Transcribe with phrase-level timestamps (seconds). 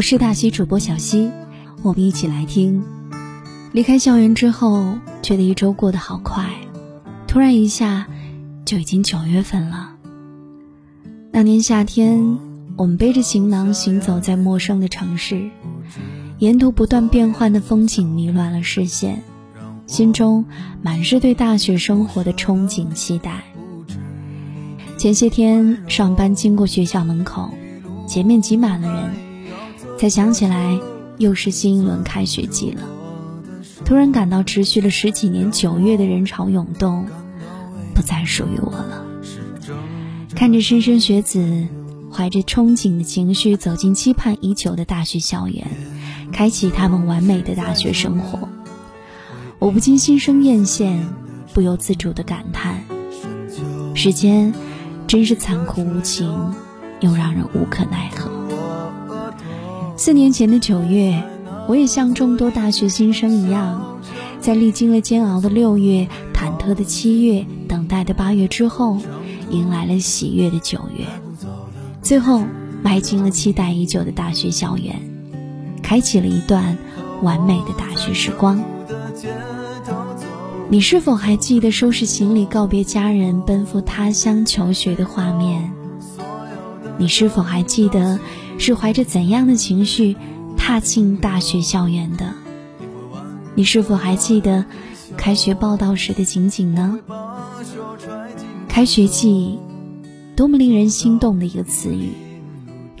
[0.00, 1.30] 我是大西主播小西，
[1.82, 2.82] 我们一起来听。
[3.70, 6.48] 离开校园之后，觉得一周过得好快，
[7.26, 8.06] 突然一下
[8.64, 9.90] 就已经九月份了。
[11.30, 12.38] 那年夏天，
[12.78, 15.50] 我们背着行囊行走在陌生的城市，
[16.38, 19.22] 沿途不断变换的风景迷乱了视线，
[19.86, 20.46] 心中
[20.80, 23.42] 满是对大学生活的憧憬期待。
[24.96, 27.50] 前些天上班经过学校门口，
[28.08, 29.10] 前面挤满了人，
[30.00, 30.80] 才想起来
[31.18, 32.80] 又是新一轮开学季了。
[33.84, 37.06] 突然感到持续了十几年九月的人潮涌动，
[37.94, 39.04] 不再属于我了。
[40.34, 41.66] 看着莘莘学子
[42.10, 45.68] 怀着憧憬的情绪走进期盼已久的大学校园，
[46.32, 48.48] 开启他们完美的大学生活，
[49.58, 50.98] 我不禁心生艳羡，
[51.52, 52.82] 不由自主的感叹：
[53.94, 54.54] 时间
[55.06, 56.54] 真是残酷无情，
[57.00, 58.29] 又让人无可奈何。
[60.00, 61.22] 四年前的九月，
[61.68, 63.98] 我也像众多大学新生一样，
[64.40, 68.96] 在历经了煎熬的六月、忐忑的七月、等待的八月之后。
[69.50, 71.04] 迎来了喜悦的九月，
[72.00, 72.42] 最后
[72.82, 74.96] 迈进了期待已久的大学校园，
[75.82, 76.78] 开启了一段
[77.20, 78.58] 完美的大学时光。
[80.70, 85.70] 你是否还记得收拾行李告别家人，奔赴他乡求学的画面？
[86.96, 88.18] 你是否还记得
[88.60, 90.14] 是怀着怎样的情绪
[90.58, 92.34] 踏进大学校园的？
[93.54, 94.66] 你是否还记得
[95.16, 96.98] 开学报道时的情景呢？
[98.68, 99.58] 开学季，
[100.36, 102.10] 多么令人心动的一个词语，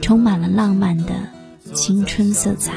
[0.00, 1.12] 充满了浪漫的
[1.74, 2.72] 青春色彩。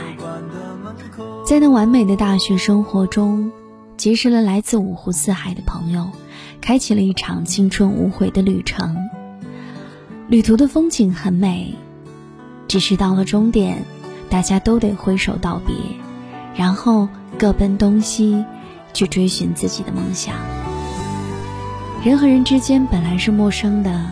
[1.47, 3.50] 在那完美的大学生活中，
[3.96, 6.09] 结识了来自五湖四海的朋友，
[6.59, 8.97] 开启了一场青春无悔的旅程。
[10.28, 11.74] 旅途的风景很美，
[12.68, 13.85] 只是到了终点，
[14.29, 15.75] 大家都得挥手道别，
[16.56, 17.07] 然后
[17.38, 18.44] 各奔东西，
[18.94, 20.35] 去追寻自己的梦想。
[22.03, 24.06] 人和人之间本来是陌生的，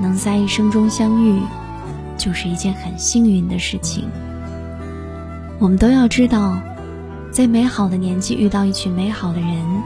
[0.00, 1.40] 能在一生中相遇，
[2.16, 4.08] 就是一件很幸运的事情。
[5.58, 6.58] 我们都要知道，
[7.30, 9.82] 在美好的年纪遇到一群美好的人，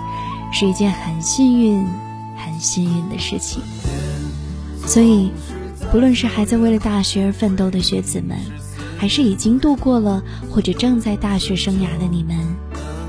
[0.52, 1.84] 是一件很幸运、
[2.36, 3.62] 很幸运的事情。
[4.86, 5.30] 所以，
[5.90, 8.38] 不论是还在为了大学而奋斗的学子们，
[8.96, 12.36] 还是已经度过了或者正在大学生涯的你们，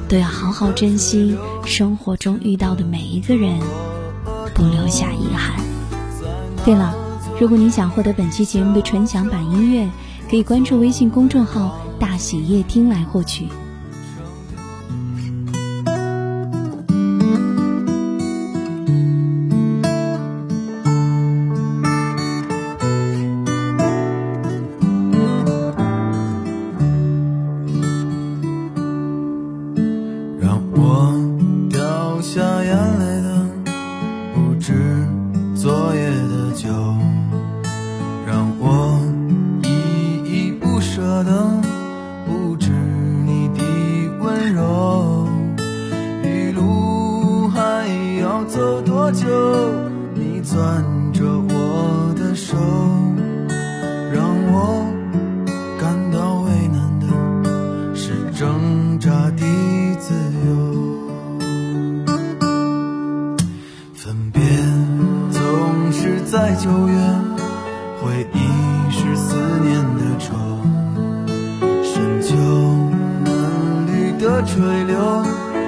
[0.10, 3.60] 都要好好珍惜生活中遇到的每一个人。
[4.54, 5.64] 不留下遗憾。
[6.66, 6.94] 对了，
[7.40, 9.90] 如果你想获得本期节目的纯享版音乐，
[10.30, 13.48] 可以关注微信公众号“大喜夜听”来获取。
[30.74, 31.14] 我
[31.70, 33.46] 掉下眼泪的
[34.34, 34.74] 不止
[35.54, 36.70] 昨夜的酒
[38.26, 39.00] 让我
[39.64, 41.62] 依依不舍的
[42.26, 42.70] 不止
[43.26, 43.64] 你的
[44.22, 45.28] 温柔。
[46.24, 47.86] 余路还
[48.22, 49.28] 要走多久
[50.14, 50.84] 你攥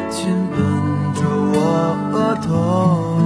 [0.09, 0.59] 亲吻
[1.15, 1.21] 着
[1.53, 1.57] 我
[2.13, 3.17] 额头，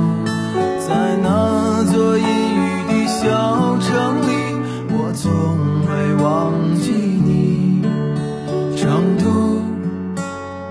[0.80, 2.58] 在那座阴雨
[2.88, 4.30] 的小城里，
[4.90, 5.26] 我从
[5.86, 5.92] 未
[6.24, 6.26] 忘
[6.76, 7.82] 记你，
[8.78, 9.26] 成都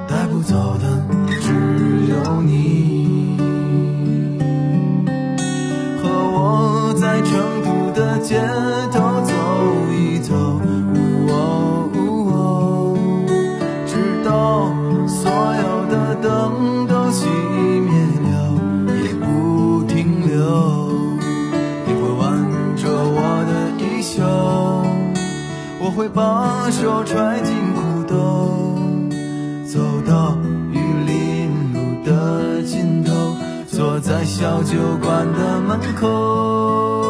[0.09, 0.85] 带不走的
[1.43, 1.53] 只
[2.09, 3.06] 有你。
[34.01, 37.06] 在小酒馆的门口。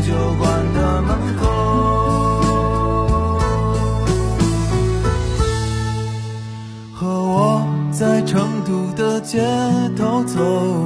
[0.00, 1.46] 酒馆的门口，
[6.92, 9.40] 和我在成都的街
[9.96, 10.85] 头走。